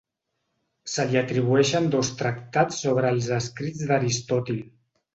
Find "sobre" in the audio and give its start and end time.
2.87-3.15